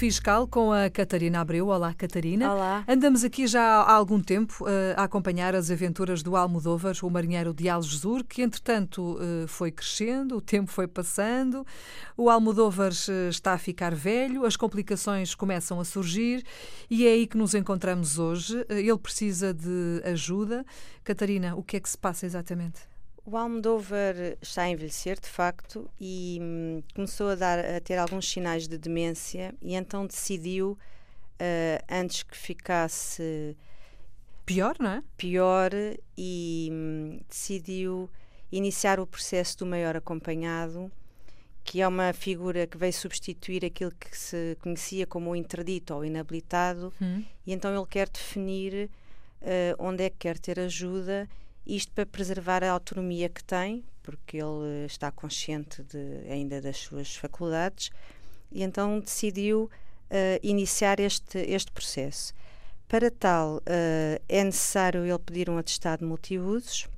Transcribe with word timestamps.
Fiscal 0.00 0.48
com 0.48 0.72
a 0.72 0.88
Catarina 0.88 1.42
Abreu. 1.42 1.68
Olá, 1.68 1.92
Catarina. 1.92 2.54
Olá. 2.54 2.82
Andamos 2.88 3.22
aqui 3.22 3.46
já 3.46 3.62
há 3.62 3.92
algum 3.92 4.18
tempo 4.18 4.64
uh, 4.64 4.96
a 4.96 5.04
acompanhar 5.04 5.54
as 5.54 5.70
aventuras 5.70 6.22
do 6.22 6.36
Almodóvar, 6.36 6.94
o 7.02 7.10
marinheiro 7.10 7.52
de 7.52 7.68
Algesur, 7.68 8.24
que 8.24 8.40
entretanto 8.40 9.18
uh, 9.18 9.46
foi 9.46 9.70
crescendo, 9.70 10.38
o 10.38 10.40
tempo 10.40 10.70
foi 10.70 10.88
passando, 10.88 11.66
o 12.16 12.30
Almodóvar 12.30 12.92
uh, 12.92 13.28
está 13.28 13.52
a 13.52 13.58
ficar 13.58 13.94
velho, 13.94 14.46
as 14.46 14.56
complicações 14.56 15.34
começam 15.34 15.78
a 15.78 15.84
surgir 15.84 16.46
e 16.88 17.06
é 17.06 17.10
aí 17.10 17.26
que 17.26 17.36
nos 17.36 17.54
encontramos 17.54 18.18
hoje. 18.18 18.64
ele 18.70 18.96
precisa 18.96 19.52
de 19.52 20.00
ajuda. 20.02 20.64
Catarina, 21.04 21.54
o 21.54 21.62
que 21.62 21.76
é 21.76 21.80
que 21.80 21.90
se 21.90 21.98
passa 21.98 22.24
exatamente? 22.24 22.89
O 23.30 23.36
Almodóvar 23.36 24.16
está 24.42 24.62
a 24.62 24.70
envelhecer, 24.70 25.20
de 25.20 25.28
facto, 25.28 25.88
e 26.00 26.40
hum, 26.42 26.82
começou 26.92 27.28
a, 27.28 27.36
dar, 27.36 27.60
a 27.60 27.80
ter 27.80 27.96
alguns 27.96 28.28
sinais 28.28 28.66
de 28.66 28.76
demência 28.76 29.54
e 29.62 29.76
então 29.76 30.04
decidiu, 30.04 30.72
uh, 30.72 31.84
antes 31.88 32.24
que 32.24 32.36
ficasse 32.36 33.56
pior, 34.44 34.74
não 34.80 34.90
é? 34.90 35.02
Pior 35.16 35.70
e 36.18 36.70
hum, 36.72 37.20
decidiu 37.28 38.10
iniciar 38.50 38.98
o 38.98 39.06
processo 39.06 39.58
do 39.58 39.66
maior 39.66 39.96
acompanhado, 39.96 40.90
que 41.62 41.80
é 41.80 41.86
uma 41.86 42.12
figura 42.12 42.66
que 42.66 42.76
veio 42.76 42.92
substituir 42.92 43.64
aquilo 43.64 43.92
que 43.92 44.18
se 44.18 44.58
conhecia 44.60 45.06
como 45.06 45.30
o 45.30 45.36
interdito 45.36 45.94
ou 45.94 46.04
inabilitado, 46.04 46.92
hum. 47.00 47.22
e 47.46 47.52
então 47.52 47.72
ele 47.72 47.86
quer 47.86 48.08
definir 48.08 48.90
uh, 49.40 49.76
onde 49.78 50.02
é 50.02 50.10
que 50.10 50.16
quer 50.18 50.36
ter 50.36 50.58
ajuda 50.58 51.28
isto 51.66 51.92
para 51.92 52.06
preservar 52.06 52.64
a 52.64 52.70
autonomia 52.70 53.28
que 53.28 53.44
tem, 53.44 53.84
porque 54.02 54.38
ele 54.38 54.86
está 54.86 55.10
consciente 55.10 55.82
de, 55.82 56.30
ainda 56.30 56.60
das 56.60 56.78
suas 56.78 57.14
faculdades, 57.14 57.90
e 58.50 58.62
então 58.62 58.98
decidiu 58.98 59.64
uh, 59.64 60.40
iniciar 60.42 60.98
este, 60.98 61.38
este 61.38 61.70
processo. 61.70 62.32
Para 62.88 63.10
tal, 63.10 63.58
uh, 63.58 64.22
é 64.28 64.42
necessário 64.42 65.04
ele 65.04 65.18
pedir 65.18 65.48
um 65.48 65.58
atestado 65.58 66.04
multiusos, 66.04 66.88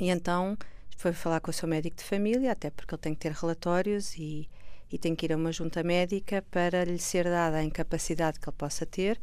e 0.00 0.10
então 0.10 0.56
foi 0.96 1.12
falar 1.12 1.40
com 1.40 1.50
o 1.50 1.54
seu 1.54 1.68
médico 1.68 1.96
de 1.96 2.04
família, 2.04 2.52
até 2.52 2.70
porque 2.70 2.94
ele 2.94 3.02
tem 3.02 3.14
que 3.14 3.20
ter 3.20 3.32
relatórios 3.32 4.16
e, 4.16 4.48
e 4.90 4.98
tem 4.98 5.14
que 5.14 5.26
ir 5.26 5.32
a 5.32 5.36
uma 5.36 5.52
junta 5.52 5.82
médica 5.82 6.42
para 6.50 6.84
lhe 6.84 6.98
ser 6.98 7.24
dada 7.24 7.58
a 7.58 7.64
incapacidade 7.64 8.40
que 8.40 8.48
ele 8.48 8.56
possa 8.56 8.84
ter, 8.86 9.20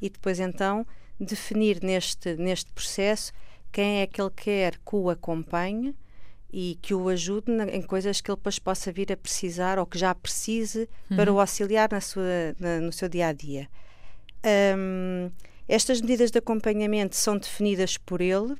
e 0.00 0.10
depois 0.10 0.38
então 0.38 0.86
definir 1.18 1.82
neste, 1.82 2.36
neste 2.36 2.70
processo 2.72 3.32
quem 3.74 4.02
é 4.02 4.06
que 4.06 4.22
ele 4.22 4.30
quer 4.30 4.78
que 4.78 4.94
o 4.94 5.10
acompanhe 5.10 5.96
e 6.52 6.78
que 6.80 6.94
o 6.94 7.08
ajude 7.08 7.50
na, 7.50 7.64
em 7.64 7.82
coisas 7.82 8.20
que 8.20 8.30
ele 8.30 8.36
depois 8.36 8.56
possa 8.60 8.92
vir 8.92 9.12
a 9.12 9.16
precisar 9.16 9.80
ou 9.80 9.84
que 9.84 9.98
já 9.98 10.14
precise 10.14 10.88
uhum. 11.10 11.16
para 11.16 11.32
o 11.32 11.40
auxiliar 11.40 11.88
na 11.90 12.00
sua, 12.00 12.54
na, 12.56 12.80
no 12.80 12.92
seu 12.92 13.08
dia 13.08 13.26
a 13.26 13.32
dia. 13.32 13.68
Um, 14.78 15.28
estas 15.66 16.00
medidas 16.00 16.30
de 16.30 16.38
acompanhamento 16.38 17.16
são 17.16 17.36
definidas 17.36 17.98
por 17.98 18.20
ele. 18.20 18.54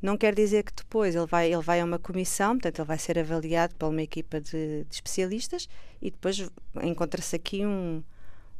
Não 0.00 0.16
quer 0.16 0.34
dizer 0.34 0.64
que 0.64 0.72
depois 0.74 1.14
ele 1.14 1.26
vai, 1.26 1.52
ele 1.52 1.62
vai 1.62 1.80
a 1.82 1.84
uma 1.84 1.98
comissão, 1.98 2.54
portanto, 2.54 2.78
ele 2.78 2.88
vai 2.88 2.98
ser 2.98 3.18
avaliado 3.18 3.74
por 3.74 3.90
uma 3.90 4.00
equipa 4.00 4.40
de, 4.40 4.84
de 4.84 4.94
especialistas 4.94 5.68
e 6.00 6.10
depois 6.10 6.50
encontra-se 6.82 7.36
aqui 7.36 7.66
um, 7.66 8.02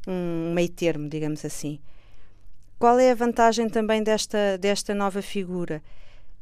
um 0.07 0.53
meio 0.53 0.69
termo, 0.69 1.09
digamos 1.09 1.43
assim. 1.43 1.81
Qual 2.79 2.98
é 2.98 3.11
a 3.11 3.15
vantagem 3.15 3.69
também 3.69 4.03
desta, 4.03 4.57
desta 4.59 4.95
nova 4.95 5.21
figura? 5.21 5.83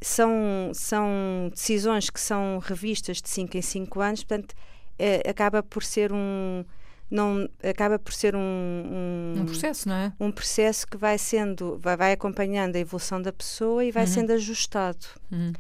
São, 0.01 0.71
são 0.75 1.51
decisões 1.51 2.11
que 2.11 2.21
são 2.21 2.59
revistas 2.59 3.23
de 3.23 3.29
5 3.31 3.57
em 3.57 3.63
5 3.63 4.01
anos, 4.01 4.25
portanto, 4.25 4.55
é, 4.99 5.29
acaba 5.29 5.63
por 5.63 5.83
ser 5.83 6.13
um. 6.13 6.65
Não, 7.09 7.49
acaba 7.63 7.99
por 7.99 8.13
ser 8.13 8.35
um, 8.35 8.41
um, 8.41 9.41
um, 9.41 9.47
processo, 9.47 9.89
não 9.89 9.95
é? 9.95 10.13
Um 10.19 10.33
processo 10.33 10.87
que 10.87 10.97
vai 10.97 11.17
sendo, 11.17 11.79
vai, 11.79 11.97
vai 11.97 12.13
acompanhando 12.13 12.75
a 12.75 12.81
evolução 12.81 13.23
da 13.23 13.33
pessoa 13.33 13.85
e 13.85 13.93
vai 13.93 14.05
uhum. 14.05 14.11
sendo 14.11 14.33
ajustado. 14.33 15.07
Uhum 15.31 15.53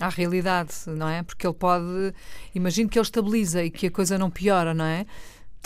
à 0.00 0.08
realidade, 0.08 0.74
não 0.86 1.08
é? 1.08 1.22
Porque 1.22 1.46
ele 1.46 1.54
pode, 1.54 2.14
imagino 2.54 2.88
que 2.88 2.98
ele 2.98 3.04
estabiliza 3.04 3.64
e 3.64 3.70
que 3.70 3.86
a 3.86 3.90
coisa 3.90 4.18
não 4.18 4.30
piora, 4.30 4.74
não 4.74 4.84
é? 4.84 5.06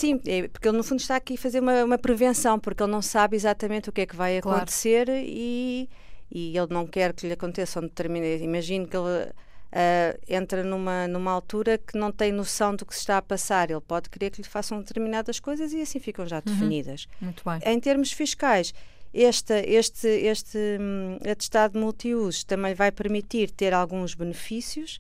Sim, 0.01 0.19
é, 0.27 0.49
porque 0.49 0.67
ele 0.67 0.79
no 0.79 0.83
fundo 0.83 1.01
está 1.01 1.17
aqui 1.17 1.35
a 1.35 1.37
fazer 1.37 1.61
uma, 1.61 1.85
uma, 1.85 1.99
prevenção, 1.99 2.59
porque 2.59 2.83
ele 2.83 2.91
não 2.91 3.03
sabe 3.03 3.37
exatamente 3.37 3.91
o 3.91 3.93
que 3.93 4.01
é 4.01 4.07
que 4.07 4.17
vai 4.17 4.39
acontecer 4.39 5.05
claro. 5.05 5.23
e, 5.23 5.91
e 6.31 6.57
ele 6.57 6.69
não 6.71 6.87
quer 6.87 7.13
que 7.13 7.27
lhe 7.27 7.35
aconteça 7.35 7.81
um 7.81 7.83
determinado. 7.83 8.43
Imagino 8.43 8.89
que 8.89 8.97
ele 8.97 9.25
uh, 9.27 10.21
entra 10.27 10.65
numa, 10.65 11.07
numa 11.07 11.31
altura 11.31 11.77
que 11.77 11.99
não 11.99 12.11
tem 12.11 12.33
noção 12.33 12.75
do 12.75 12.87
que 12.87 12.95
se 12.95 13.01
está 13.01 13.19
a 13.19 13.23
passar. 13.23 13.71
Ele 13.71 13.83
pode 13.83 14.09
querer 14.09 14.31
que 14.31 14.41
lhe 14.41 14.49
façam 14.49 14.79
determinadas 14.79 15.39
coisas 15.39 15.71
e 15.75 15.83
assim 15.83 16.01
ficam 16.01 16.27
já 16.27 16.37
uhum. 16.37 16.43
definidas. 16.47 17.07
Muito 17.21 17.43
bem. 17.45 17.61
Em 17.63 17.79
termos 17.79 18.11
fiscais, 18.11 18.73
este, 19.13 19.53
este, 19.67 20.09
este 20.09 20.59
um, 20.81 21.19
atestado 21.31 21.79
multiuso 21.79 22.47
também 22.47 22.73
vai 22.73 22.91
permitir 22.91 23.51
ter 23.51 23.75
alguns 23.75 24.15
benefícios 24.15 24.99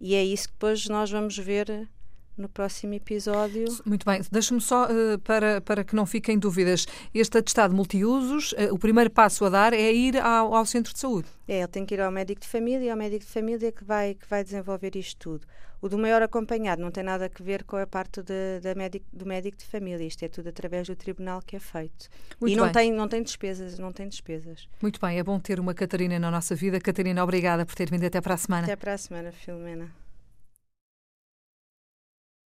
e 0.00 0.16
é 0.16 0.24
isso 0.24 0.48
que 0.48 0.54
depois 0.54 0.88
nós 0.88 1.08
vamos 1.08 1.38
ver 1.38 1.88
no 2.40 2.48
próximo 2.48 2.94
episódio. 2.94 3.66
Muito 3.84 4.04
bem, 4.04 4.20
deixa-me 4.30 4.60
só 4.60 4.86
uh, 4.86 5.18
para, 5.20 5.60
para 5.60 5.84
que 5.84 5.94
não 5.94 6.06
fiquem 6.06 6.38
dúvidas. 6.38 6.86
Este 7.14 7.38
atestado 7.38 7.74
multiusos, 7.74 8.52
uh, 8.52 8.72
o 8.72 8.78
primeiro 8.78 9.10
passo 9.10 9.44
a 9.44 9.48
dar 9.48 9.72
é 9.72 9.92
ir 9.92 10.16
ao, 10.16 10.54
ao, 10.54 10.64
centro 10.64 10.92
de 10.92 10.98
saúde. 10.98 11.28
É, 11.46 11.58
ele 11.58 11.68
tem 11.68 11.84
que 11.84 11.94
ir 11.94 12.00
ao 12.00 12.10
médico 12.10 12.40
de 12.40 12.48
família 12.48 12.84
e 12.84 12.88
é 12.88 12.94
o 12.94 12.96
médico 12.96 13.24
de 13.24 13.30
família 13.30 13.70
que 13.70 13.84
vai, 13.84 14.14
que 14.14 14.26
vai 14.28 14.42
desenvolver 14.42 14.96
isto 14.96 15.18
tudo. 15.18 15.46
O 15.82 15.88
do 15.88 15.96
maior 15.96 16.20
acompanhado 16.20 16.82
não 16.82 16.90
tem 16.90 17.02
nada 17.02 17.24
a 17.34 17.42
ver 17.42 17.64
com 17.64 17.76
a 17.76 17.86
parte 17.86 18.22
de, 18.22 18.60
de 18.60 18.74
médico, 18.74 19.06
do 19.10 19.24
médico 19.24 19.56
de 19.56 19.64
família. 19.64 20.04
Isto 20.06 20.24
é 20.24 20.28
tudo 20.28 20.48
através 20.50 20.86
do 20.86 20.94
tribunal 20.94 21.40
que 21.40 21.56
é 21.56 21.58
feito. 21.58 22.08
Muito 22.38 22.52
e 22.52 22.56
não 22.56 22.70
tem, 22.70 22.92
não 22.92 23.08
tem 23.08 23.22
despesas, 23.22 23.78
não 23.78 23.90
tem 23.90 24.06
despesas. 24.06 24.68
Muito 24.82 25.00
bem, 25.00 25.18
é 25.18 25.22
bom 25.22 25.40
ter 25.40 25.58
uma 25.58 25.72
Catarina 25.72 26.18
na 26.18 26.30
nossa 26.30 26.54
vida. 26.54 26.78
Catarina, 26.78 27.24
obrigada 27.24 27.64
por 27.64 27.74
ter 27.74 27.90
vindo 27.90 28.04
até 28.04 28.20
para 28.20 28.34
a 28.34 28.36
semana. 28.36 28.64
Até 28.64 28.76
para 28.76 28.92
a 28.92 28.98
semana, 28.98 29.32
Filomena. 29.32 29.90